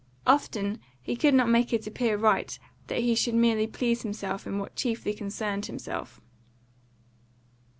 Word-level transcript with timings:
Often 0.25 0.79
he 0.99 1.15
could 1.15 1.35
not 1.35 1.47
make 1.47 1.71
it 1.71 1.85
appear 1.85 2.17
right 2.17 2.57
that 2.87 3.01
he 3.01 3.13
should 3.13 3.35
merely 3.35 3.67
please 3.67 4.01
himself 4.01 4.47
in 4.47 4.57
what 4.57 4.75
chiefly 4.75 5.13
concerned 5.13 5.67
himself. 5.67 6.19